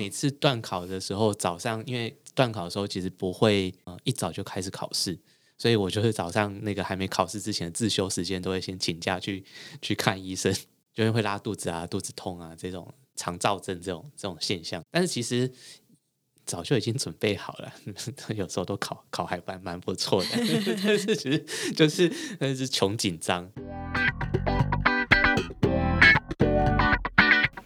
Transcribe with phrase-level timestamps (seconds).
[0.00, 5.18] 每次断考的时候，早上因为断考的时候其实不会呃一早就开始考试，
[5.58, 9.44] 所以我就是早上那个还没考试之前的自修时间，都会先请假去
[9.82, 10.56] 去看医生，
[10.94, 14.82] 就会拉肚子啊、肚子痛啊这种肠燥症这种这种现象。
[14.90, 15.52] 但是其实
[16.46, 17.70] 早就已经准备好了，
[18.34, 20.28] 有时候都考考还蛮蛮不错的，
[20.82, 21.44] 但是其实
[21.76, 23.52] 就是但是穷紧张。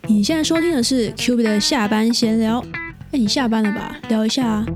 [0.06, 2.62] 你现在收听的是 Q B 的下班闲聊。
[3.10, 3.98] 哎，你下班了吧？
[4.10, 4.66] 聊一下啊。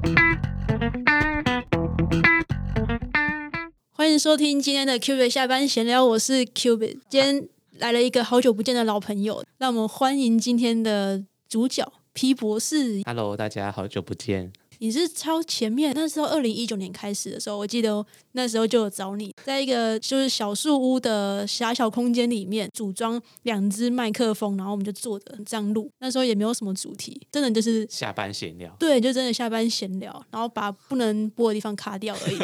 [3.92, 6.98] 欢迎收听今天的 Q B 下班闲聊，我是 Q B。
[7.10, 13.02] 今天来了一个好久不见的老朋友，让我们欢迎今天的主角皮博士。
[13.04, 14.50] Hello，大家好久不见。
[14.78, 25.90] 你是超前面，那时候二零一九年开始的时候，我记得那时候就有找你，在一个就是小树屋的狭小空间里面组装两只麦克风，然后我们就坐着这样录。
[25.98, 32.38] 那时候也没有什么主题，真的就是下班闲聊，对，就真的下班闲聊，然后把不能播的地方卡掉而已，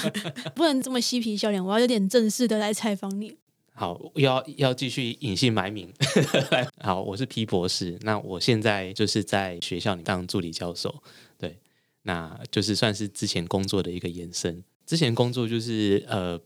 [0.54, 3.36] 不能这么嬉皮笑脸，我要有点正式的来采访你。
[3.72, 5.88] 好，要要继续隐姓埋名。
[6.82, 10.92] 好，我是 P 博士，那我现在就是在学校里当助理教授，
[11.38, 11.56] 对，
[12.08, 14.64] 那就是算是之前工作的一个延伸。
[14.86, 16.40] 之前工作就是呃，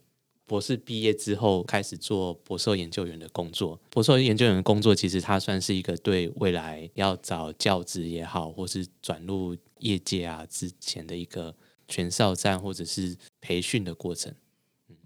[0.45, 3.81] 博士毕业之后开始做博士研究员的工作。
[3.89, 11.55] 博士研究员的工作其实它算是一个对未来要找教职也好，或是转入业界啊之前的一个
[11.87, 14.35] 全哨站或者是培训的过程。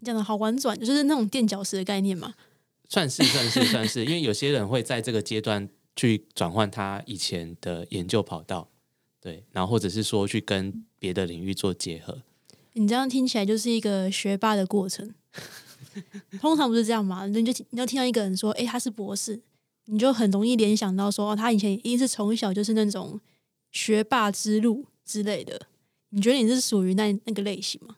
[0.02, 2.34] 讲的好婉转，就是那种垫脚石的概念嘛。
[2.88, 8.70] 算是算是算是，因为有些人会在这个阶段去转换他以前的研究跑道，
[9.26, 12.22] 对，然后或者是说去跟别的领域做结合。
[12.74, 15.12] 你这样听起来就是一个学霸的过程。
[16.40, 17.26] 通常不是这样嘛？
[17.26, 19.40] 你就你要听到一个人说，诶，他是博士，
[19.86, 23.20] 你就很容易联想到说，哦，他以前一定是从小就是那种
[23.72, 25.62] 学霸之路之类的。
[26.10, 27.96] 你觉得你是属于那那个类型吗？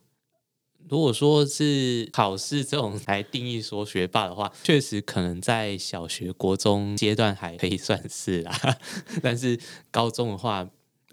[0.89, 8.79] 如果说是考试这种来定义说学霸的话，确实可能在小学、国中阶段还可以算是啦，
[9.23, 9.61] 但是
[9.91, 10.67] 高中的话，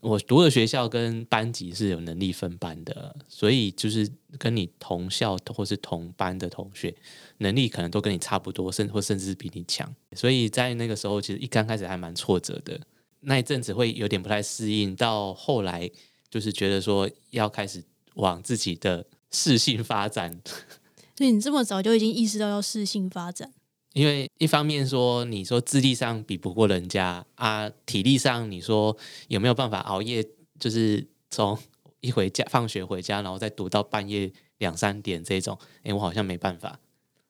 [0.06, 4.08] 我读的学校跟班级是有能力分班的，所以就是
[4.38, 6.96] 跟你同校或是同班的同学，
[7.40, 9.92] 能力可能都跟你差不多，甚或甚至是比你强。
[10.16, 12.80] 所以在那个时候，其实一刚开始还蛮挫折的，
[13.22, 15.90] 那一阵子会有点不太适应，到后来
[16.30, 17.84] 就是觉得说要开始
[18.14, 20.40] 往自己的适性发展。
[21.18, 23.52] 所以你这么早就已经意识到要适性发展，
[23.96, 28.96] 因为一方面说，你说智力上比不过人家啊，体力上你说
[29.30, 30.22] 有没有办法熬夜？
[30.60, 31.58] 就是从
[32.02, 36.78] 一回家放学回家，然后再读到半夜两三点这种，诶，我好像没办法，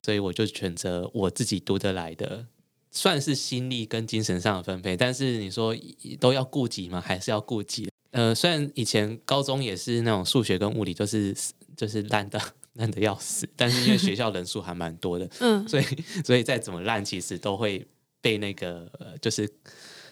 [0.02, 2.48] 所以我就选择我自己读得来的，
[2.90, 4.98] 算是心力跟精神上的分配。
[4.98, 5.76] 但是你说
[6.20, 7.00] 都要顾及吗？
[7.00, 7.88] 还是要顾及？
[8.10, 11.36] 呃，虽然以前高中也是那种数学跟物理就是
[11.78, 12.42] 就是烂的
[12.76, 15.84] 烂的要死，但是因为学校人数还蛮多的， 嗯，所以
[16.24, 17.86] 所以再怎么烂，其实都会
[18.22, 19.44] 被那个呃，就是、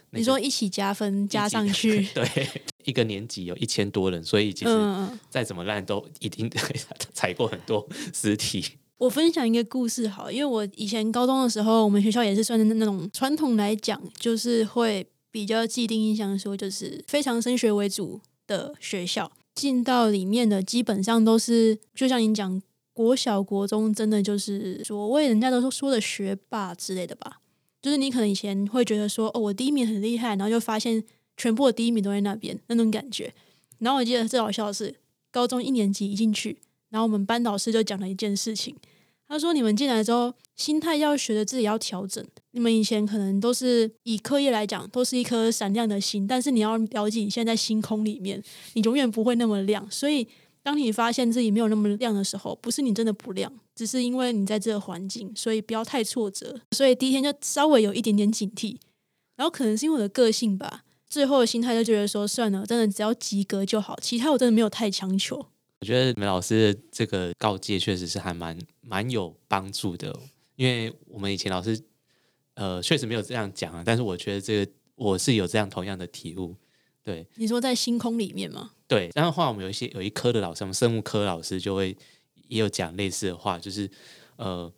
[0.10, 2.50] 那个你说一起加分加上 去，对，
[2.86, 5.20] 一个年级有一千多人，所以其实嗯嗯。
[5.30, 6.50] 再怎么烂都一定
[7.14, 8.66] 踩过很多尸体。
[8.98, 22.62] 我分享一个故事好，因为我以前高中的时候，我们学校也是算是那种传统来讲，就是会比较既定印象说，就是非常升学为主的学校，进到里面的基本上都是，就像你讲，
[22.94, 27.40] 国小、国中真的就是所谓人家都说的学霸之类的吧。
[27.82, 31.04] 就是你可能以前会觉得说，哦，我第一名很厉害，然后就发现
[31.36, 33.34] 全部的第一名都在那边那种感觉。
[33.80, 34.96] 然后我记得最好笑的是，
[35.30, 36.60] 高中一年级一进去，
[36.90, 38.76] 然后我们班导师就讲了一件事情。
[39.34, 42.24] 他说：“你们进来之后，心态要学着自己要调整。
[42.52, 48.40] 你们以前可能都是以课业来讲，都是一颗闪亮的心，但是你要了解，你现在在星空里面，
[48.74, 49.90] 你永远不会那么亮。
[49.90, 50.28] 所以，
[50.62, 56.62] 当你发现自己没有那么亮的时候，不是你真的不亮，只是因为你在这个环境，所以不要太挫折。
[56.70, 58.78] 所以第一天就稍微有一点点警惕，
[59.36, 65.48] 然后可能是因为我的个性吧，最后的心态就觉得说，算了，真的只要及格就好，其他我真的没有太强求。”
[65.84, 70.18] 我觉得你们老师的这个告诫确实是还蛮蛮有帮助的，
[70.56, 71.78] 因为我们以前老师
[72.54, 76.56] 呃确实没有这样讲啊，但是我觉得这个我是有这样同样的体悟。
[77.04, 78.72] 对你说在星空里面吗？
[78.88, 81.94] 对，然后后来我们有一些有一科的老师，我们生物科老师就会
[82.48, 83.92] 也有讲类似的话，就是
[84.38, 84.72] 呃，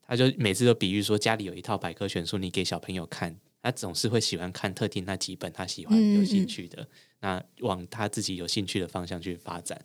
[0.00, 6.88] 他就每次都比喻说家里有一套百科全书，你给小朋友看，他总是会喜欢看特定那几本他喜欢嗯有兴趣的，
[7.20, 9.78] 那往他自己有兴趣的方向去发展。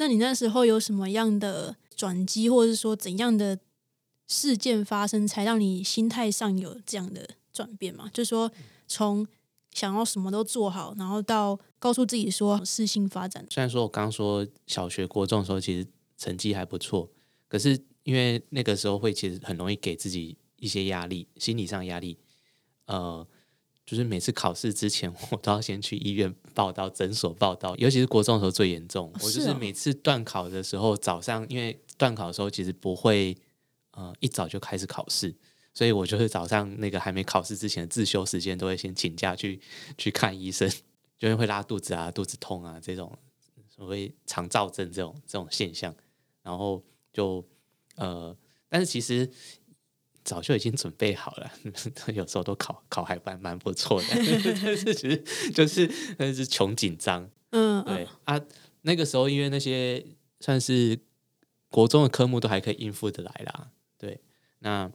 [0.00, 3.58] 那你那时候有什么样的转机，或者是说怎样的
[4.26, 8.08] 事件发生，才让你心态上有这样的转变吗？
[8.10, 8.50] 就是说，
[8.88, 9.26] 从
[9.74, 13.46] 想要什么都做好，然后到告诉自己说事情发展。
[13.50, 15.86] 虽然说我刚说小学、国中的时候其实
[16.16, 17.10] 成绩还不错，
[17.46, 22.16] 可是因为那个时候会其实很容易给自己一些压力，心理上压力。
[22.86, 23.28] 呃，
[23.90, 29.12] 就是每次考试之前， 我都要先去医院报到、诊所报到，尤其是国中的时候最严重。
[29.14, 33.36] 我就是每次断考的时候，早上因为断考的时候其实不会
[33.90, 35.34] 呃一早就开始考试，
[35.74, 39.60] 所以我就是早上那个还没考试之前的自修时间，都会先请假去
[39.98, 40.70] 去看医生，
[41.18, 43.18] 就是会拉肚子啊、肚子痛啊这种
[43.68, 45.92] 所谓肠燥症这种这种现象，
[46.44, 46.80] 然后
[47.12, 47.44] 就
[47.96, 48.36] 呃，
[48.68, 49.28] 但是其实
[50.30, 51.50] 早就已经准备好了，
[52.14, 54.06] 有时候都考考还蛮蛮不错的，
[54.62, 55.16] 但是其实
[55.52, 58.40] 就是那是穷紧张，嗯，对嗯啊，
[58.82, 60.06] 那个时候因为那些
[60.38, 60.96] 算是
[61.68, 64.20] 国中的科目都还可以应付的来啦，对，
[64.60, 64.88] 那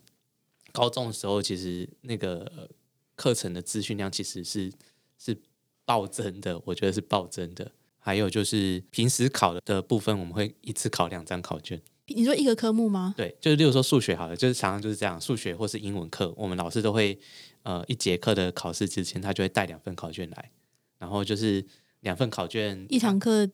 [0.71, 2.69] 高中的时候其实那个呃
[3.17, 4.71] 课程的资讯量其实是
[5.17, 5.37] 是
[5.83, 7.69] 暴增的，我觉得是暴增的。
[7.99, 11.81] 还有就是平时考的部分，我们会一次考两张考卷。
[12.07, 13.13] 你说一个科目吗？
[13.17, 17.17] 对，就是例如说数学好了，就是常常就是这样，数学或是英文课，我们老师都会
[17.63, 20.51] 呃一节课的考试之前，他就会带两份考卷来，
[20.99, 21.65] 然后就是
[22.01, 23.49] 两份考卷一堂课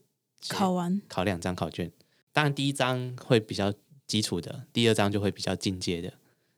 [0.50, 1.92] 考完，考两张考卷，
[2.33, 3.74] 当然第一章会比较
[4.06, 6.13] 基础的，第二章就会比较进阶的，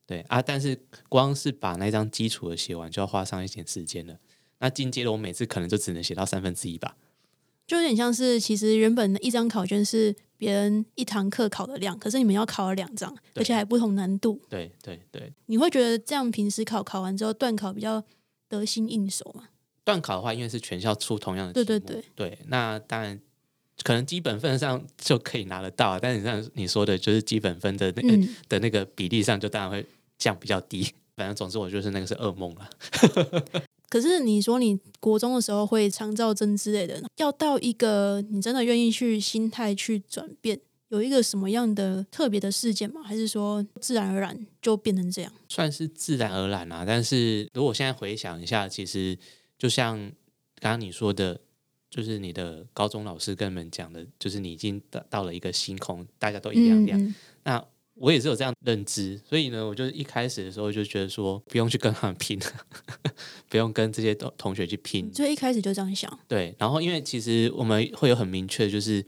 [0.07, 0.79] 对啊，但是
[1.09, 4.17] 光是把那张基础的写完，就要花上一点时间了。
[4.59, 6.95] 那进阶的我每次可能就只能写到三分之一吧。
[7.67, 10.13] 就有点像是其实原本的一张考卷是
[10.43, 14.41] 别人一堂课考的量，可是你们要考了两张，而且还不同难度。
[14.49, 18.03] 对对对，你会觉得这样平时考考完之后，段考比较
[18.49, 19.45] 得心应手吗？
[19.85, 23.17] 段考的话，因为是全校出同样的对题目对对那当然
[23.83, 29.85] 可能基本分上就可以拿得到，但是像你说的，就是基本分的那个、嗯，的那个比例上，就当然会
[30.17, 30.93] 降比较低。
[31.15, 32.69] 反正总之，我就是那个是噩梦了。
[33.93, 43.03] 可是你说你国中的时候会肠燥症之类的，要到一个你真的愿意去心态去转变，有一个什么样的特别的事件吗？
[43.03, 45.31] 还是说自然而然就变成这样？
[45.47, 46.83] 算是自然而然啊。
[46.83, 49.15] 但是如果现在回想一下，其实
[49.59, 49.95] 就像
[50.59, 51.39] 刚刚你说的，
[51.91, 56.99] 就是你的高中老师跟你们讲的，就是你已经到到了一个星空，大家都一样亮。
[56.99, 57.13] 嗯，
[57.43, 57.63] 那
[57.95, 62.39] 我也是有这样认知，所以呢，我就一开始的时候就觉得说，不用去跟他们拼，
[63.49, 65.13] 不用跟这些同同学去拼。
[65.13, 69.05] 所以一开始就这样想，对，然后因为其实我们会有很明确，就是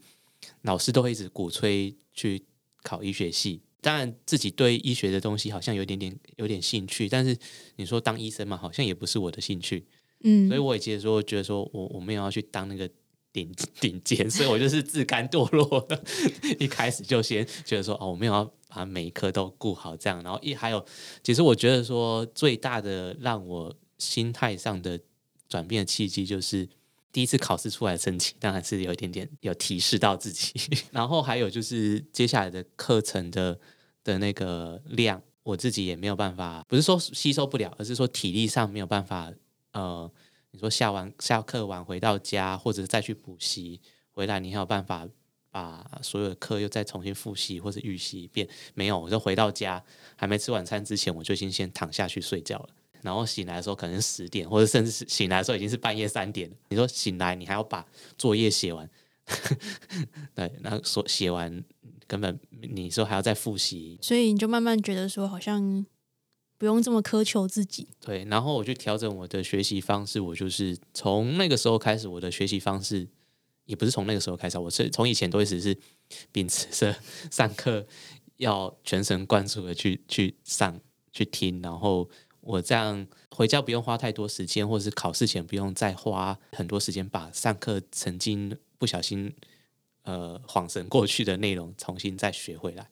[0.61, 2.43] 老师都会一直鼓吹去
[2.83, 3.61] 考医学系。
[3.81, 7.37] 当然，自己对医学的东西好像有点点有点兴趣，但是
[7.75, 9.85] 你说当医生嘛，好像也不是我的兴趣。
[10.23, 12.89] 嗯，所以我也其实说，觉得说我我没有要去当那个
[13.35, 15.85] 顶 顶尖，所以我就是自甘堕落。
[16.57, 20.23] 一开始就先觉得说，哦，我没有要把每一科都顾好这样。
[20.23, 20.85] 然后一还有，
[21.21, 24.97] 其实我觉得说最大的让我心态上的
[25.49, 26.65] 转变的契机，就是
[27.11, 30.53] 第一次考试出来的成绩，当然是有一点点有提示到自己。
[30.91, 33.59] 然后还有就是接下来的课程的
[34.05, 39.33] 的那个量，我自己也没有办法，不是说吸收不了，而是说体力上没有办法。
[39.73, 40.09] 呃，
[40.55, 43.81] 你说下完下课晚回到家，或者再去补习，
[44.13, 45.05] 回来你还有办法
[45.51, 48.47] 把所有的课又再重新复习或者预习一遍？
[48.73, 49.83] 没有，我就回到家
[50.15, 52.69] 还没吃晚餐之前，我就已经先躺下去睡觉了。
[53.01, 56.49] 然后醒来的时候可能十点，或者甚至是醒来的时候已经是半夜三点。
[56.69, 57.85] 你说醒来，你还要把
[58.17, 58.89] 作业写完，
[60.33, 61.61] 对，然后说写完
[62.07, 65.85] 根本你说还要再复习，所以你就慢慢觉得说，好像
[66.57, 67.87] 不用这么苛求自己。
[67.99, 73.07] 对，然后我去调整我的学习方式，我就是从那个时候开始，我的学习方式
[73.65, 75.77] 也不是从那个时候开始，我是从以前都一直是
[76.31, 76.95] 秉持着
[77.29, 77.85] 上课
[78.37, 80.79] 要全神贯注的去去上
[81.11, 82.09] 去听，然后
[82.41, 89.33] 我这样回家不用花太多时间，或者是考试前不用再花很多时间把上课曾经不小心
[90.03, 92.89] 呃晃神过去的内容重新再学回来。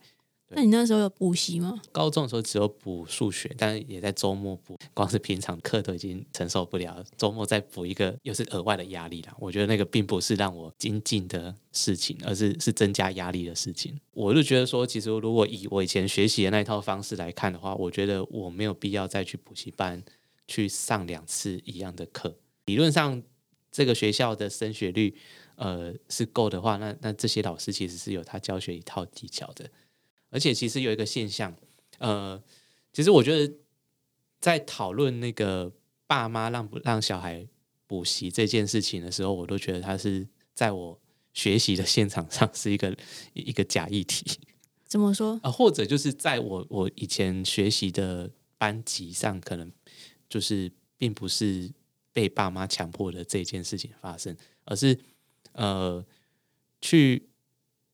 [0.55, 1.81] 那你那时候有补习吗？
[1.91, 9.35] 高中的时候只有补数学，但是也在周末补，光是平常课都已经承受不了，周末再补一个又是额外的压力啦。
[9.39, 13.99] 我觉得那个并不是让我精进的事情，而是是增加压力的事情。
[14.13, 20.03] 我就觉得说，其实如果以我以前学习的那一套方式来看的话，我觉得我没有必要再去补习班
[20.47, 22.35] 去上两次一样的课。
[22.65, 23.21] 理论上，
[23.71, 25.15] 这个学校的升学率
[25.55, 29.69] 呃是够的话，那那这些老师其实是有他教学一套技巧的。
[30.33, 31.55] 而且其实有一个现象，
[31.99, 32.41] 呃，
[32.91, 33.53] 其实我觉得
[34.39, 35.71] 在讨论那个
[36.07, 37.47] 爸妈让不让小孩
[37.85, 40.99] 补习这件事情的时候，我都觉得他是在我
[41.33, 42.97] 学习的现场上是一个
[43.33, 44.25] 一个假议题
[44.85, 45.39] 怎么说？
[45.43, 49.71] 啊，或者就是在我我以前学习的班级上，可能
[50.27, 51.71] 就是并不是
[52.11, 54.35] 被爸妈强迫的这件事情发生，
[54.65, 54.99] 而是
[55.53, 56.03] 呃
[56.81, 57.29] 去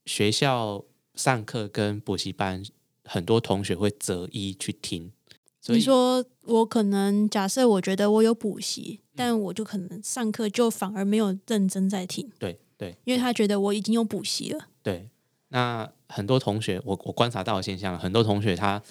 [0.05, 0.85] 学校
[1.19, 2.63] 上课跟补习班，
[3.03, 5.11] 很多同学会择一去听。
[5.59, 14.69] 所以你说我可能假设我觉得我有补习，但我就可能上课就反而没有认真在听，对对因为他觉得我已经有补习了。
[14.81, 15.09] 对，
[15.49, 18.81] 那很多同学，我我观察到的现象，很多同学他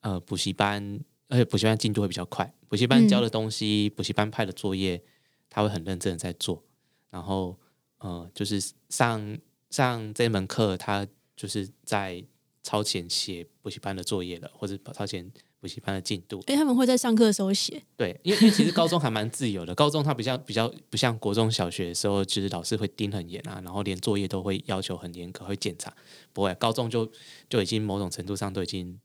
[0.00, 5.00] 呃补习班，而且补习班进度会比较快，补习班教的东西，补习班派的作业，
[5.48, 6.64] 他会很认真的在做，
[7.10, 7.56] 然后
[7.98, 9.38] 呃就是上
[9.70, 12.24] 上这门课，他就是在
[12.62, 25.92] 超前写补习班的作业了，或者超前补习班的进度，哎他们会在上课的时候写，对，因为因为其实高中还蛮自由的， 高中它比较比较不像国中小学的时候，其实老师会盯很严啊，然后连作业都会要求很严格，会检查。
[26.32, 27.10] 不会，高中就
[27.48, 29.00] 就已经某种程度上都已经，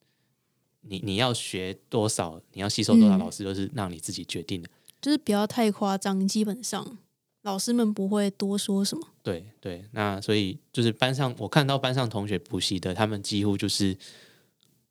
[0.82, 4.70] 你你要学多少，你要吸收多少，嗯老师都是让你自己决定的。
[5.02, 6.98] 就是不要太夸张，基本上
[7.48, 9.08] 老师们不会多说什么。
[9.24, 13.98] 对对，那所以就是班上我看到班上同学补习的，他们几乎就是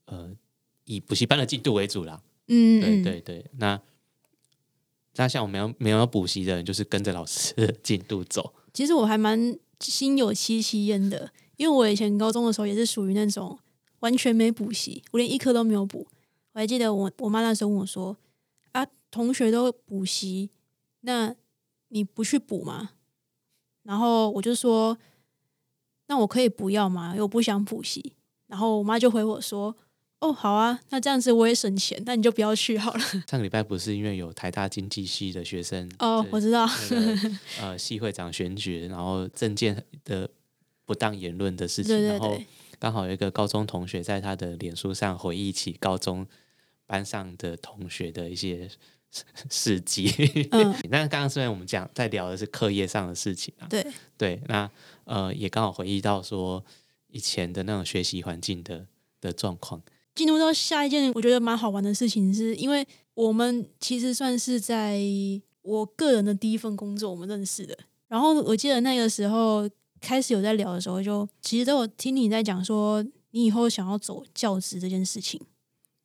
[0.06, 0.34] 呃
[0.86, 2.22] 以补习班的进度为主啦。
[2.48, 3.78] 嗯，对嗯对对，那
[5.16, 8.54] 那像我们要没有要补习的人，就是跟着老师的进度走。
[8.72, 13.58] 其实我还蛮心有戚戚焉的，因为我以前高中的时候也是属于那种
[14.00, 16.06] 完全没补习，我连一科都没有补。
[16.52, 18.16] 我还记得我我妈那时候问我说
[18.72, 20.48] ：“啊，同学都补习，
[21.02, 21.34] 那
[21.88, 22.90] 你不去补吗？”
[23.84, 24.98] 然后我就说
[26.08, 27.14] ：“那我可以不要吗？
[27.18, 28.14] 我不想补习。”
[28.48, 29.76] 然后我妈就回我说
[30.20, 33.00] ：“哦，好啊，那这样子我也省钱，那你就不要去好了。
[33.00, 40.30] 上个礼拜不是因为有台大经济系的学生”哦，我知道，那个呃系会长选举，然后政见的
[40.84, 42.46] 不当言论的事情，对对然后对，
[42.78, 46.26] 刚好有一个高中同学在他的脸书上回忆起高中
[46.86, 48.68] 班上的同学的一些
[49.50, 50.10] 事迹。
[50.50, 54.70] 嗯， 但是刚刚虽然我们讲在聊的是课业上的事情啊，对，对，那
[55.04, 56.64] 呃也刚好回忆到说
[57.08, 58.86] 以前的那种学习环境的
[59.20, 59.82] 的状况。
[60.14, 64.98] 进入到下一件我觉得蛮好玩的事情，是因为我们其实算是在
[65.60, 67.76] 我个人的第一份工作我们认识的。
[68.08, 69.68] 然后我记得那个时候
[70.00, 75.38] 开始有在聊的时候就，其实都有听你在讲说你以后想要走教职这件事情，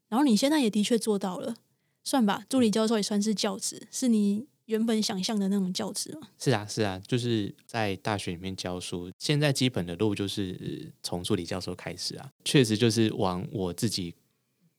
[0.09, 1.55] 然后你现在也的确做到了，
[2.03, 6.27] 算吧，助理教授也算是教职，是你原本想象的那种教职吗？
[6.39, 9.11] 是啊，是啊，就是在大学里面教书。
[9.19, 14.13] 现在基本的路就是呃从助理教授开始啊，确实就是往我自己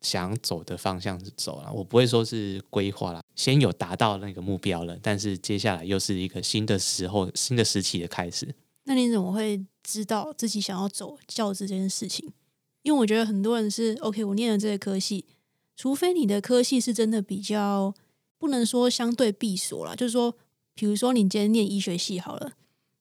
[0.00, 1.72] 想走的方向走了。
[1.72, 8.52] 我不会说是规划了，先有达到那个目标了，但是接下来又是一个新的时候、新的时期的开始。
[8.84, 12.32] 那你怎么会知道自己想要走教职这件事情？
[12.82, 15.24] 因为我觉得很多人是 OK，我念了这个科系，
[15.76, 17.94] 除非你的科系是真的比较
[18.38, 20.34] 不能说相对闭锁啦，就是说，
[20.74, 22.52] 比如说你今天念医学系好了，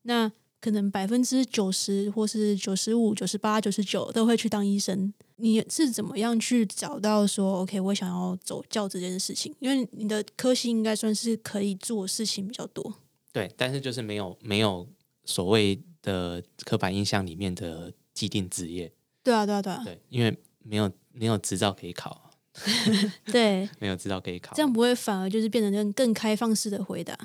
[0.04, 5.14] 那可能百分之九十或是九十五、九十八、九十九都会去当医生。
[5.38, 9.52] 你是怎么样去找到说 OK，我想要走教这件事情？
[9.60, 12.94] 因为你的科系应该算是可以做事情比较多。
[13.34, 14.88] 对，但是就是没有没有
[15.26, 18.94] 所谓的刻板印象里面的既定职业。
[19.24, 22.31] 对啊，对啊，对啊，对，因为没有没有执照可以考，
[23.32, 23.70] 对。
[23.80, 27.18] 没有执照可以考，这样不会反而就是变成更更开放式的回答？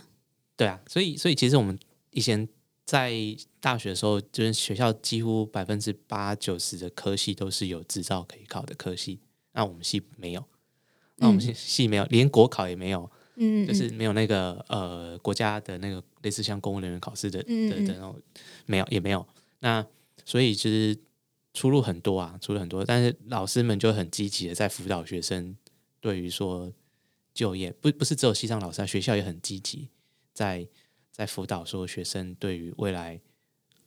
[0.56, 1.78] 对啊，所以所以其实我们
[2.10, 2.48] 以前
[2.84, 3.12] 在
[3.60, 9.20] 大学的时候，就是学校几乎百分之八九十的科系都是有执照可以考的科系，
[9.52, 10.44] 那我们系没有，
[11.16, 18.18] 那我们系系没有，连国考也没有，嗯，就是没有那个呃国家的那个类似像公务人员考试的的的那种
[18.64, 19.26] 没有也没有，
[19.58, 19.84] 那
[20.24, 20.96] 所以其实
[21.56, 25.56] 出路很多啊，出路很多，但是老师们就很积极的在辅导学生，
[26.00, 26.70] 对于说
[27.32, 29.88] 就业不不是只有西上老师啊，学校也很积极
[30.34, 30.68] 在
[31.10, 33.18] 在辅导说学生对于未来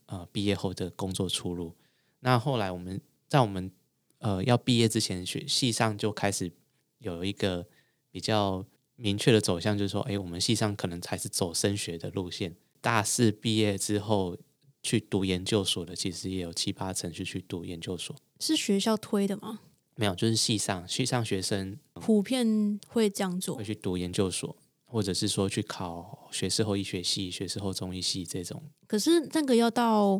[0.08, 1.76] 呃毕业后的工作出路。
[2.22, 3.72] 那后来我们在我们
[4.18, 6.52] 呃要毕业之前，学系上就开始
[6.98, 7.68] 有一个
[8.10, 12.56] 比较明确的走向，就是说，哎，我们系上可能才是走升学的路线。
[12.82, 14.36] 大四毕业之后
[14.82, 18.16] 去读研究所的，其实也有七八成是去读研究所。
[18.40, 19.60] 是学校推的吗？
[19.96, 23.64] 没有，就是系上系上学生普遍会这样做会。
[23.66, 24.56] 去读研究所，
[24.86, 28.64] 或者是说去考学士后医学系、学士后中医系这种。
[28.88, 30.14] 可是那个要到，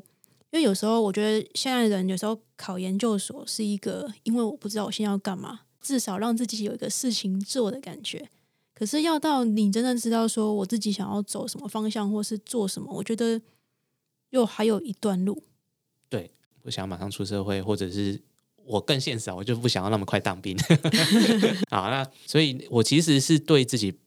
[0.52, 8.30] 因为有时候我觉得现在人有时候考研究所是一个，因为我不知道我现在要干嘛，至少让自己有一个事情做的感觉。
[8.74, 13.42] 可是要到你真的知道说我自己想要走什么方向或是做什么，我觉得
[14.30, 15.44] 又还有一段路。
[16.10, 16.32] 对，
[16.62, 18.22] 不想马上出社会，或者是
[18.66, 20.58] 我更现实啊，我就不想要那么快当兵。
[21.70, 23.98] 好，那所以我其实是对自己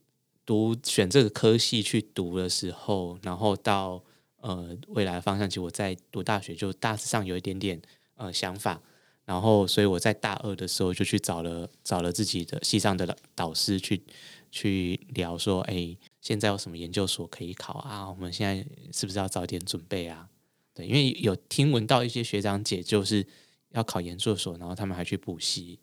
[0.45, 4.03] 读选这个科系去读的时候，然后到
[4.41, 7.81] 呃未来的方向，其实我在读大学就大致上有一点点
[8.17, 8.81] 呃想法，
[9.25, 14.03] 然后所以我在大二的时候就去找了找了自己的系上的导师去
[14.51, 18.09] 去聊说，哎，现在有什么研究所可以考啊？
[18.09, 20.31] 我们现在是不是要早点准备啊？
[20.73, 23.27] 对，因为有听闻到一些学长姐就是
[23.73, 25.79] 要考研究所，然后他们还去补习。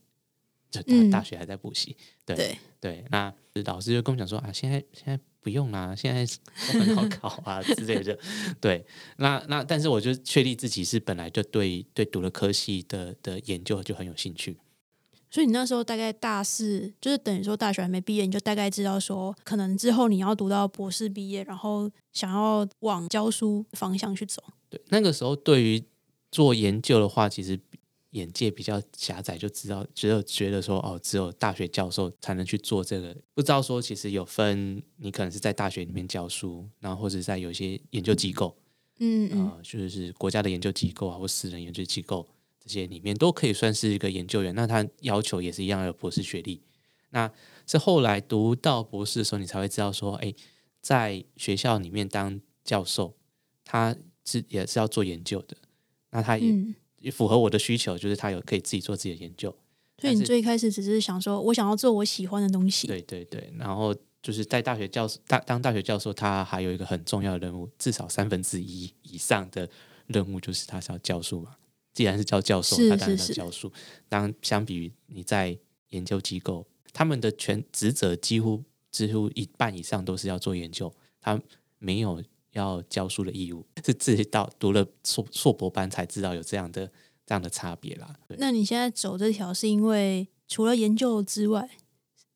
[0.71, 3.33] 就大大学还在补习，对对，那
[3.65, 6.23] 老师就跟我讲说啊，现在现在不用啦，现在
[6.71, 8.15] 都很好考啊 之类的，
[8.61, 8.85] 对，
[9.17, 14.59] 那那但是我就确立自己是本来就对对读了科系的的研究就很有兴趣，
[15.31, 24.41] 所以你那时候大概大四，就是等于说大学还没毕业，你就大概知道说，可能之后你要读到博士毕业，然后想要往教书方向去走。
[24.69, 25.83] 对，那个时候对于
[26.31, 27.59] 做研究的话，其实。
[28.13, 38.57] 眼界比较狭窄，就知道只有觉得说哦，只有大学教授才能去做这个，不知道说其实有分，你可能是在大学里面教书，然后或者在有一些研究机构，
[38.97, 42.27] 嗯嗯，就是国家的研究机构啊，或私人研究机构
[42.59, 44.53] 这些里面都可以算是一个研究员。
[44.53, 46.61] 那他要求也是一样，有博士学历。
[47.09, 47.31] 那
[47.65, 50.33] 是后来读到博士的时候，你才会知道说，哎，
[50.81, 53.15] 在学校里面当教授，
[53.63, 55.57] 他是也是要做研究的。
[56.11, 56.53] 那他也。
[57.01, 59.55] 也符合我的需求，就是他有可以自己做自己的研究。
[59.99, 62.87] 所以你最开始只是想说，我想要做我喜欢的东西。
[62.87, 69.69] 对对对，然后就是在大学教大当大学教授，他还有一个很重要的任务，至少三分之一以上的
[70.07, 71.55] 任务就是他是要教书嘛。
[71.99, 73.69] 既然是教教授，他当然要教书。
[74.07, 81.37] 当相比于你在研究机构，他们的全职责几乎几乎一半以上都是要做研究，他
[81.77, 82.23] 没有。
[82.53, 86.91] 要教书的义务 是自己到读了硕硕博班才知道有这样的
[87.23, 88.15] 这样的差别啦。
[88.39, 91.69] 那你现在走这条是因为除了研究之外，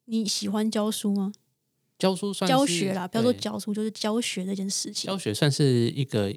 [0.05, 1.34] 你喜欢教书吗？
[1.98, 5.08] 教书算教学啦，不要说教书，就是教学这件事情。
[5.08, 6.32] 教学算是一个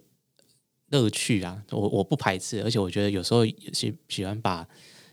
[0.91, 4.67] 乐趣啊，我我不排斥，而且我觉得有时候喜喜欢把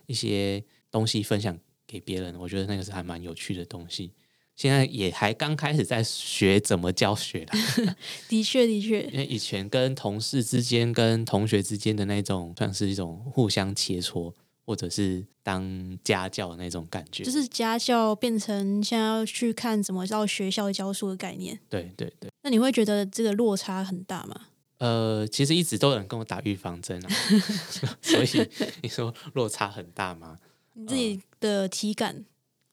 [0.06, 4.12] 一些东西分享给别人，我觉得那个是还蛮有趣的东西。
[4.56, 7.54] 现在也还刚开始在学怎么教学啦。
[8.30, 14.32] 的确的确，因为以前跟同事之间、跟同学之间的那种，算是一种互相切磋，
[14.64, 21.60] 或者是当家教的那种感觉，就是家教变成现在要去看怎么到学校教书的概念。
[21.68, 24.50] 对对对，那你会觉得这个落差很大吗？
[24.84, 27.10] 呃，其实一直都有人跟我打预防针啊，
[28.04, 28.50] 所以
[28.82, 30.38] 你说落差很大吗？
[30.74, 32.26] 你自己的体感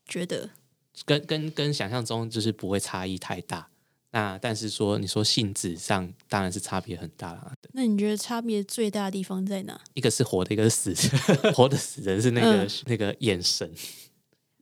[0.06, 0.50] 觉得？
[1.06, 3.68] 跟跟跟想象中就是不会差异太大，
[4.10, 7.52] 那但是说你说性质上当然是差别很大了。
[7.72, 9.80] 那你觉得差别最大的地方在哪？
[9.94, 11.52] 一个是活的，一个是死的。
[11.54, 13.72] 活的死人是那个那个眼神，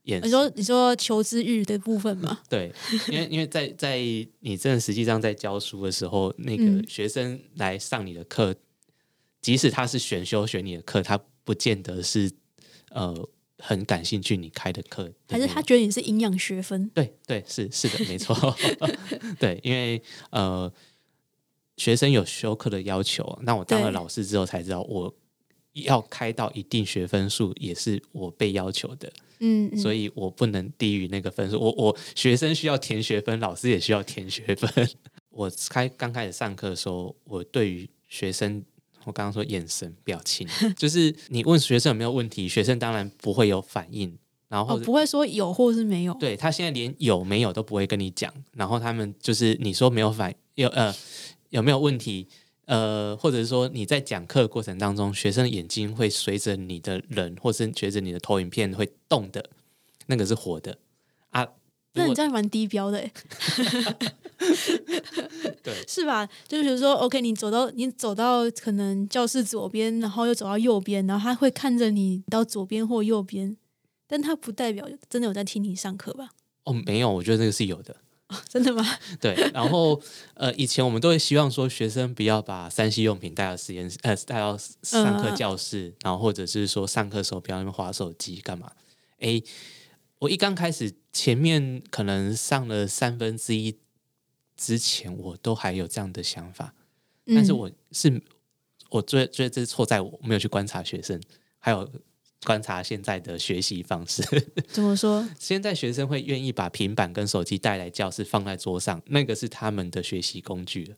[0.09, 0.21] 眼。
[0.23, 2.41] 你说你说求知欲的部分吗？
[2.51, 2.73] 对，
[3.09, 3.99] 因为因为在在
[4.41, 8.55] 你真的实际上在教书的时候，那个学生来上你的课，
[9.41, 12.31] 即使他是选修选你的课，他不见得是
[12.91, 13.29] 呃。
[13.61, 16.89] 很感兴趣你开的课，还是他觉得你是营养学分？
[16.91, 18.57] 对对，是是的，没错。
[19.37, 20.73] 对，因为呃，
[21.77, 25.13] 学生有修课的要求，那我当了老师之后才知道，我
[25.73, 29.13] 要开到一定学分数也是我被要求的。
[29.41, 31.61] 嗯，所以我不能低于那个分数。
[31.61, 34.89] 我我学生需要填学分，老师也需要填学分。
[35.31, 38.65] 我开刚开始上课的时候，我对于学生。
[39.05, 46.13] 我刚刚说眼神表情， 就是你问学生有没有问题，学生当然不会有反应，然后不会说有或是没有。
[46.15, 50.95] 对他现在连有没有都不会跟你讲，然后他们就是你说没有反有呃
[51.49, 52.29] 有没有问题
[52.69, 59.43] 呃，或者是说你在讲课过程当中，学生的眼睛会随着你的人，或是随着你的投影片会动的，
[60.07, 60.77] 那个是活的
[61.31, 61.49] 啊。
[61.95, 63.01] 那你这样蛮低标的，
[65.65, 66.29] 对， 是吧？
[66.47, 73.57] 就是比如说，OK，你走到你走到可能教室左边，然后又走到右边，然后他会看着你到左边或右边，
[74.07, 76.29] 但他不代表真的有在听你上课吧？
[76.65, 77.97] 哦，没有，我觉得这个是有的，
[78.49, 78.85] 真的吗？
[79.21, 80.01] 对，然后
[80.35, 88.73] 呃，以前我们都会希望说，学生不要把三 C 用品带到实验室，呃，带到上课教室，然后或者是说上课时候不要那边划手机干嘛？
[89.19, 89.43] 哎。
[90.21, 93.79] 我一刚开始，前面可能上了三分之一
[94.57, 96.75] 之前，我都还有这样的想法，
[97.25, 98.21] 但是我是
[98.91, 101.23] 我觉觉得这是错在我没有去观察学生，
[101.61, 101.89] 还有
[102.45, 104.23] 观察现在的学习方式。
[104.69, 105.29] 怎么说？
[105.39, 110.97] 现在学生会愿意把平板跟手机带来教室，放在桌上，那个是他们的学习工具了。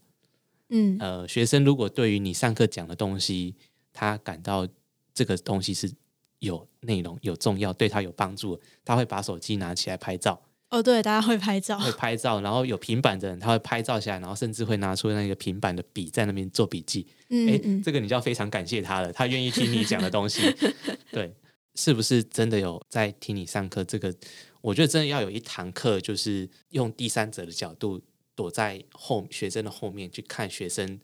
[0.68, 3.54] 嗯，呃，学生如果对于你上课讲的东西，
[3.92, 4.66] 他感到
[5.14, 5.92] 这个东西是。
[6.40, 17.06] 有内容有重要，对他有帮助，他会把手机拿起来拍照，哦，对，大家会拍照，会拍照，然后有平板的人他会拍照下来，然后甚至会拿出那个平板的笔在那边做笔记。
[17.24, 20.42] 哎、嗯嗯，这个你就要非常感谢他了，他愿意听你讲的东西。
[21.10, 21.34] 对，
[21.74, 23.82] 是不是真的有在听你上课？
[23.82, 24.14] 这个
[24.60, 28.00] 我觉得真的要有一堂课，就是用第三者的角度
[28.36, 31.00] 躲在后学生的后面去看学生。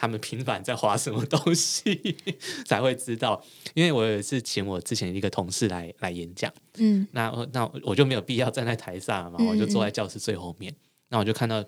[0.00, 2.16] 他们平板在划什么东西
[2.64, 3.38] 才会知道？
[3.74, 10.74] 因为我有一次请我之前一个同事来来演讲，嗯那那我就没有必要站在台上嘛，嗯我就坐在教室最后面。
[11.10, 11.62] 那我就看到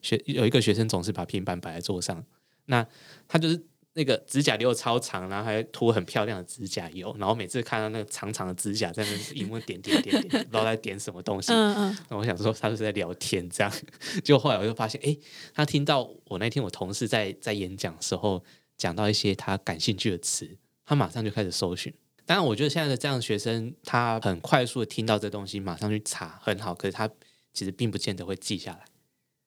[0.00, 2.24] 学有一个学生总是把平板摆在桌上，
[2.64, 2.86] 那
[3.28, 3.62] 他就是
[3.94, 11.52] 那个指甲留超长，然后还涂很漂亮的指甲油，然后每次看到那个长长的指甲在那荧幕点点点点， 不知道在点什么东西。
[11.52, 13.72] 嗯嗯，那我想说他是在聊天这样，
[14.22, 15.18] 结果后来我就发现，诶，
[15.54, 18.42] 他听到我那天我同事在在演讲的时候
[18.76, 21.94] 讲到一些他感兴趣的词，他马上就开始搜寻。
[22.26, 26.74] 当然，我觉得现在的这样的学生，他很快速的听到这东西，马上去查，很好。
[26.74, 27.08] 可是他
[27.52, 28.84] 其实并不见得会记下来。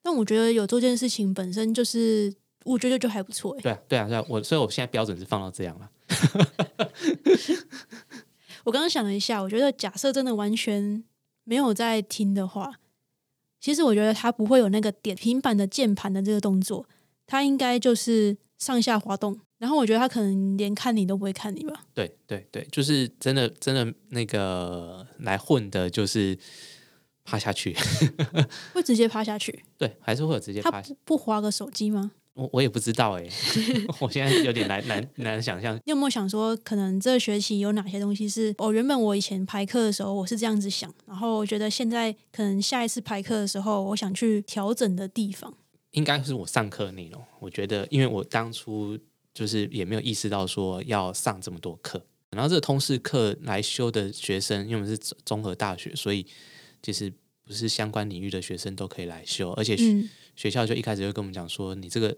[0.04, 2.34] 但我觉得有做这件事情本身就是，
[2.68, 3.62] 我觉得就还不错哎。
[3.62, 4.24] 对啊，对啊，对啊。
[4.28, 5.90] 我所以我现在标准是放到这样了。
[8.66, 11.04] 我刚刚想了一下，我觉得假设真的完全
[11.46, 12.74] 没有在听的话，
[13.60, 16.86] 其实我觉得他不会有那个点平板的键盘的这个动作，
[17.26, 19.40] 他应该就是上下滑动。
[19.58, 21.86] 然后我觉得他可能连看你都不会看你吧。
[21.94, 26.38] 对对对，就是真的真的那个来混的，就是
[27.24, 27.76] 趴下去。
[28.74, 30.90] 会直接趴下去， 对，还是会有直接趴下。
[30.90, 32.12] 不不划个手机吗？
[32.38, 33.28] 我我也不知道哎、
[34.00, 35.76] 我现在有点难难难想象。
[35.78, 38.72] 你有没有想说，可能这学期有哪些东西是哦？
[38.72, 45.52] 原本我以前排课的时候我是这样子想，然后我觉得现在可能下一次排课的时候，我想去调整的地方。
[45.92, 47.20] 应该是我上课的内容。
[47.40, 48.96] 我觉得，因为我当初
[49.34, 56.24] 就是也没有意识到说要上这么多课，然后这个通识课来修的学生，因为我们是综综合大学，所以
[56.84, 57.12] 其实
[57.44, 62.16] 不是相关领域的学生都可以来修，而且学,、嗯学校就一开始就跟我们讲说，你这个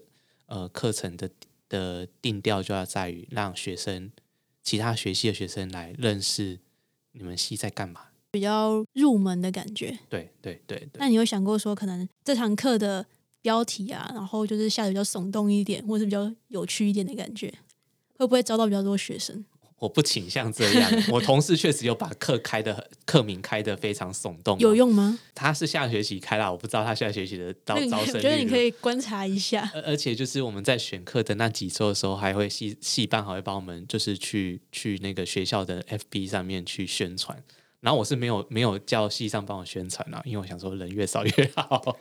[0.50, 1.30] 呃课程的
[1.68, 4.12] 的定调就要在于让学生
[4.62, 6.58] 其他学系的学生来认识
[7.12, 8.08] 你们系在干嘛。
[8.32, 9.98] 比较入门的感觉。
[10.08, 10.90] 对对对对。
[11.00, 13.04] 那你有想过说，可能这堂课的
[13.42, 17.52] 标题啊，然后就是下的比较耸动一点，或者是比较有趣一点的感觉，
[18.18, 19.44] 会不会招到比较多学生？
[19.80, 20.90] 我不倾向这样。
[21.08, 24.76] 我同事确实有把课开的课名开的非常耸动，有。
[24.76, 25.18] 用吗？
[25.34, 28.56] 他是下学期开啦，我不知道他下学期的招招生我觉得你可。
[28.56, 29.70] 以观察一下。
[29.74, 37.42] 而而且就是我们在选课的那几周的时候，还会系系办还会帮我们就是去去那个学校的 FB 上面去宣传。
[37.80, 41.96] 然后我是没有没有叫系上帮我宣传啦，因为我想说人越少越好。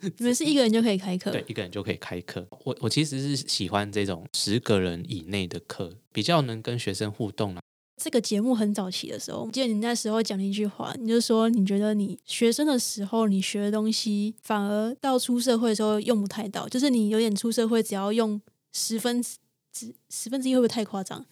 [0.00, 1.30] 你们是一个人就可以开课？
[1.30, 2.46] 对，一个人就可以开课。
[2.64, 7.60] 我我其实是喜欢这种十个人以内的课，比较能跟学生互动啦。
[8.02, 18.40] 这个节目很早期的时候，我记得你那时候讲了一句话，你就说你觉得你学生的时候你学的东西，反而到出社会的时候用不太到，就是你有点出社会只要用
[18.72, 21.24] 十分之十分之一会不会太夸张？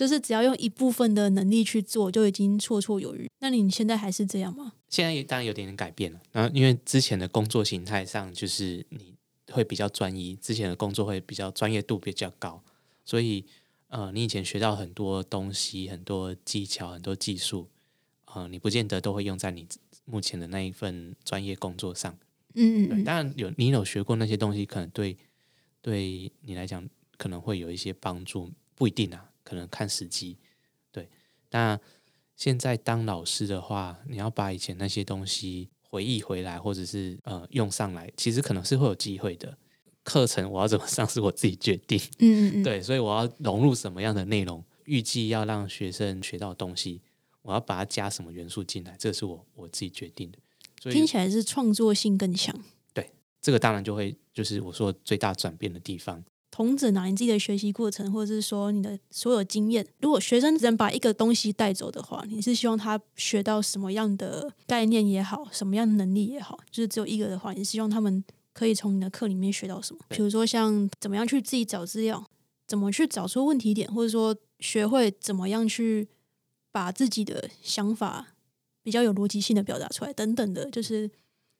[0.00, 3.30] 就是只要用一部分的能力去做，就已经绰绰有余。
[3.40, 4.72] 那你现在还是这样吗？
[4.88, 9.14] 现在当然有点点改变了，然后因为之前的工作形态上，就是你
[9.52, 12.62] 会比较专一，之前的工作会比较专业度比较高，
[13.04, 13.44] 所以
[13.88, 17.68] 呃，你以前学到很多东西、很多技巧、很多技术，
[18.32, 19.66] 呃，你不见得都会用在你
[20.06, 22.10] 目前的那一份专业工作上。
[22.54, 25.14] 对，嗯嗯嗯，当然有你有学过那些东西，可能对
[25.82, 30.36] 对你来讲可能会有一些帮助，不一定啊，可能看时机。
[30.92, 31.08] 对，
[31.50, 31.76] 那
[32.36, 39.58] 现在当老师的话，你要把以前那些东西回忆回来，或者是呃用上来，其实可能是会有机会的。
[40.04, 47.02] 课程我要怎么上是我自己决定，嗯嗯嗯， 对，所以我要融入什么样的内容，预计要让学生学到东西，
[47.42, 50.38] 我要把它加什么元素进来，这是我我自己决定的。
[50.80, 52.56] 所以听起来是创作性更强。
[52.94, 53.10] 对
[53.40, 56.22] 这个当然就会就是我说最大转变的地方。
[56.50, 70.00] 同整啊，你自己的学习过程，或者是说你的所有经验，如果学生只能把一个东西带走的话，你是希望他学到什么样的概念也好，什么样的能力也好，就是只有一个的话，你是希望他们可以从你的课里面学到什么？
[70.08, 72.24] 比如说像怎么样去自己找资料，
[72.66, 76.08] 怎么去找出问题点，或者说学会怎么样去
[76.72, 78.34] 把自己的想法
[78.82, 81.08] 比较有逻辑性的表达出来，等等的，就是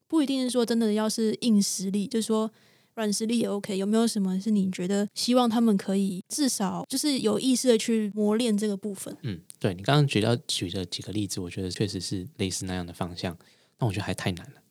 [0.08, 2.50] 不一定是说真的要是硬实力，就是说。
[2.94, 9.16] 软实力也 OK，有没有什么是你觉得希望他们可以至少就是有意识的去磨练这个部分？
[9.22, 13.36] 嗯，对你刚刚举到举的几个例子，我觉得确实是类似那样的方向，
[13.78, 14.62] 但我觉得还太难了。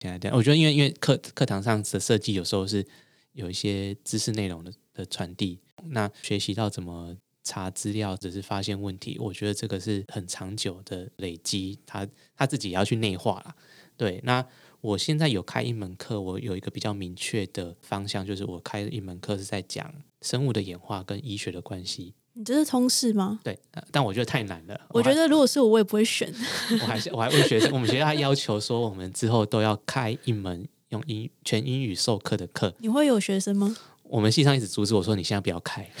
[0.00, 2.84] 现在这样，我觉得因为因为课课堂上的设计有时候是
[3.32, 9.16] 有一些知识内容的的传递，那学习到怎么查资料，只是发现问题。
[9.20, 13.54] 我觉得这个是很长久的累积，他他自己也要去内化啦。
[13.96, 14.44] 对，那
[14.84, 22.12] 我现在有开一门课，我有一个比较明确的方向，就是我开一门课是在讲生物的演化跟医学的关系。
[22.34, 23.40] 你这是通识吗？
[23.42, 24.78] 对，呃但我觉得太难了。
[24.90, 26.30] 我觉得如果是我，我也不会选。
[26.82, 32.74] 我还是我还问学生，我们学校还要求说，我们之后都要开一门用英全英语授课的课。
[32.80, 33.74] 你会有学生吗？
[34.02, 35.90] 我们系上一直阻止我说，你现在不要开。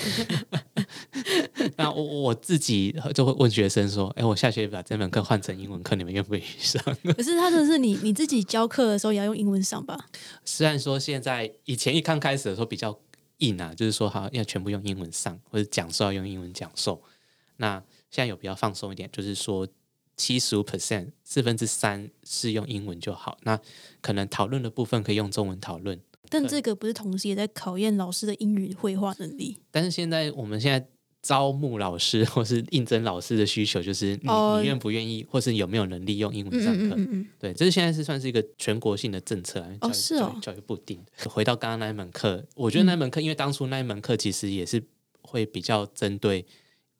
[1.76, 6.82] 那我我自己就会问学生说，哎，我下学期把这门课换成英文课，你们愿不愿意上？
[7.16, 9.98] 可是他的是你你自己教课的时候也要用英文上吧？
[10.44, 12.98] 虽然说现在以前一刚开始的时候比较
[13.38, 17.02] 硬啊，就是说好要全部用英文上，或者讲授要用英文讲授。
[17.56, 19.66] 那现在有比较放松一点，就是说
[20.16, 23.38] 七十五 percent 四分之三是用英文就好。
[23.42, 23.58] 那
[24.00, 29.58] 可能讨论的部分可以用中文讨论，但这个不是同时也在考验老师的英语绘画能力？
[29.70, 30.86] 但是现在我们现在
[31.24, 36.94] 招募老师或是应征老师的需求，就是你、哦你愿不愿意，或是有没有能力用英文上课。
[37.38, 41.30] 对，这是现在是算是一个全国性的政策啊，教育是哦教育部定的。
[41.30, 44.82] 回到刚刚那一门课，我觉得那门课，因为当初那一门课其实也是
[45.22, 46.44] 会比较针对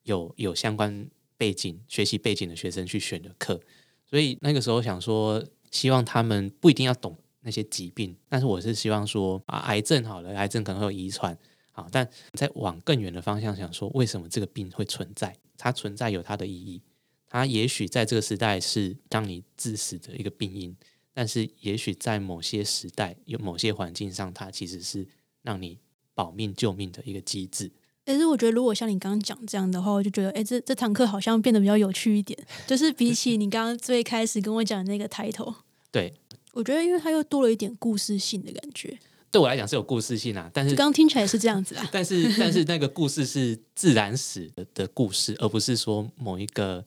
[0.05, 1.07] 有有相关
[1.37, 3.61] 背景、学习背景的学生去选的课，
[4.09, 11.37] 所以那个时候想说，希望他们不一定要懂那些疾病，但是我是希望说啊，癌症好了，癌症可能会有遗传。
[11.77, 15.37] 好，但再往更远的方向想说，为什么这个病会存在？
[15.59, 16.81] 它存在有它的意义。
[17.29, 20.77] 它也许在这个时代是让你致死的一个病因，
[21.13, 25.05] 但是也许在某些时代、有某些环境上，它其实是
[25.43, 25.81] 让你
[26.15, 27.73] 保命救命的一个机制。
[28.05, 32.39] 但是我觉得，如果像你刚刚讲这样的话，我就觉得，哎，这这堂课好像变得比较有趣一点。
[32.69, 35.57] 就是比起你刚刚最开始跟我讲的那个 title，
[35.91, 36.15] 对，
[36.53, 38.97] 我觉得因为它又多了一点故事性的感觉。
[39.35, 41.85] 对我来讲是有故事性啊，但是刚刚听起来是这样子啊。
[41.91, 46.85] 但是 但是那个故事是自然史的的故事，而不是说某一个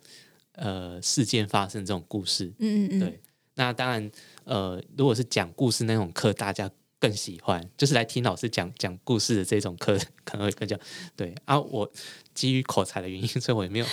[0.54, 2.46] 呃事件发生这种故事。
[2.60, 3.20] 嗯嗯嗯，对，
[3.56, 4.10] 那当然，
[4.46, 10.80] 呃，如果是讲故事那种课，大家更喜欢，就是来听老师讲讲故事的这种课，可能会更加
[11.18, 11.60] 对啊。
[11.60, 11.92] 我
[12.34, 13.86] 基于口才的原因， 所以我也没有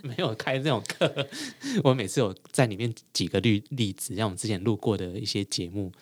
[0.00, 1.28] 没有开这种课。
[1.84, 5.92] 我每次有在里面举个例例子，像我们之前录过的一些节目。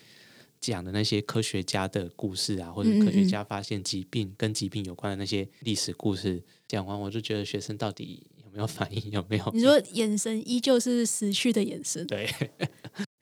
[0.60, 9.50] 讲的那些科学家的故事啊，或者科学嗯家发现疾病跟疾病有关的那些历史故事，讲完我就觉得学生到底有没有反应，有没有？
[9.52, 12.06] 你说眼神依旧是死去的眼神。
[12.06, 12.28] 对，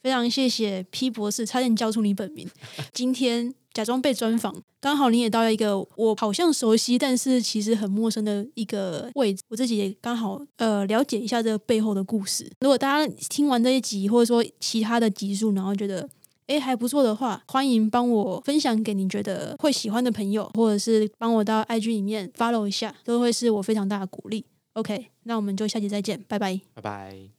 [0.02, 2.48] 非常谢谢 P 博士，差点叫出你本名。
[2.92, 9.42] 今天假装被专访，刚好你也到了一个我好像熟悉，但是其实很陌生的一个位置。
[9.48, 12.50] 我自己也刚好呃了解一下这个背后的故事。
[12.60, 16.08] 如果大家听完这一集，或者说其他的集数，然后觉得
[16.48, 24.44] 诶还不错的话，欢迎帮我分享给您觉得会喜欢的朋友，或者是帮我到 IG 里面 follow 一下，都会是我非常大的鼓励。
[24.74, 26.60] OK，那我们就下期再见，拜拜。
[26.74, 27.30] 拜拜。